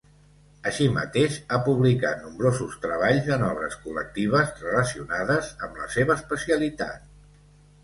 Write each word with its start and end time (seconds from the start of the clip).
Així 0.69 0.85
mateix, 0.93 1.35
ha 1.49 1.59
publicat 1.67 2.23
nombrosos 2.23 2.79
treballs 2.87 3.29
en 3.37 3.45
obres 3.49 3.77
col·lectives 3.85 4.57
relacionades 4.65 5.55
amb 5.69 5.81
la 5.85 5.89
seva 5.99 6.19
especialitat. 6.19 7.09